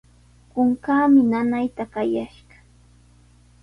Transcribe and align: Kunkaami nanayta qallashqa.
Kunkaami 0.51 1.21
nanayta 1.31 1.83
qallashqa. 1.93 2.55